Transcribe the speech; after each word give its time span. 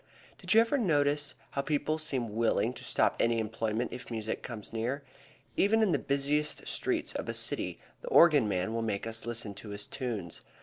Did 0.39 0.55
you 0.55 0.61
ever 0.61 0.79
notice 0.79 1.35
how 1.51 1.61
people 1.61 1.99
seem 1.99 2.33
willing 2.35 2.73
to 2.73 2.83
stop 2.83 3.15
any 3.19 3.37
employment 3.37 3.93
if 3.93 4.09
music 4.09 4.41
comes 4.41 4.73
near? 4.73 5.03
Even 5.55 5.83
in 5.83 5.91
the 5.91 5.99
busiest 5.99 6.67
streets 6.67 7.13
of 7.13 7.29
a 7.29 7.35
city 7.35 7.79
the 8.01 8.07
organ 8.09 8.47
man 8.47 8.73
will 8.73 8.81
make 8.81 9.05
us 9.05 9.27
listen 9.27 9.53
to 9.53 9.69
his 9.69 9.85
tunes. 9.85 10.41